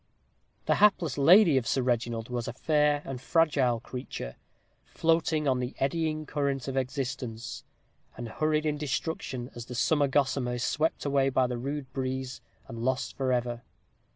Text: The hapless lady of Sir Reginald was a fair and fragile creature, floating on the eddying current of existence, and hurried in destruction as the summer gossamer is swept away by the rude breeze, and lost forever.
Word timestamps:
The 0.65 0.77
hapless 0.81 1.15
lady 1.15 1.57
of 1.57 1.67
Sir 1.67 1.83
Reginald 1.83 2.27
was 2.27 2.47
a 2.47 2.53
fair 2.53 3.03
and 3.05 3.21
fragile 3.21 3.79
creature, 3.79 4.35
floating 4.83 5.47
on 5.47 5.59
the 5.59 5.75
eddying 5.77 6.25
current 6.25 6.67
of 6.67 6.75
existence, 6.75 7.63
and 8.17 8.27
hurried 8.27 8.65
in 8.65 8.77
destruction 8.79 9.51
as 9.53 9.67
the 9.67 9.75
summer 9.75 10.07
gossamer 10.07 10.55
is 10.55 10.63
swept 10.63 11.05
away 11.05 11.29
by 11.29 11.45
the 11.45 11.59
rude 11.59 11.93
breeze, 11.93 12.41
and 12.67 12.79
lost 12.79 13.15
forever. 13.15 13.61